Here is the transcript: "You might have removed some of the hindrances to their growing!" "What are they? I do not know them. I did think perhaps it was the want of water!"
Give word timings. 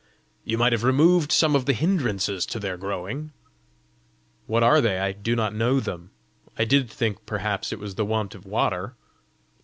"You 0.43 0.57
might 0.57 0.71
have 0.71 0.83
removed 0.83 1.31
some 1.31 1.55
of 1.55 1.67
the 1.67 1.73
hindrances 1.73 2.47
to 2.47 2.57
their 2.59 2.75
growing!" 2.75 3.33
"What 4.47 4.63
are 4.63 4.81
they? 4.81 4.97
I 4.97 5.11
do 5.11 5.35
not 5.35 5.53
know 5.53 5.79
them. 5.79 6.09
I 6.57 6.65
did 6.65 6.89
think 6.89 7.23
perhaps 7.27 7.71
it 7.71 7.77
was 7.77 7.93
the 7.93 8.03
want 8.05 8.33
of 8.33 8.43
water!" 8.43 8.95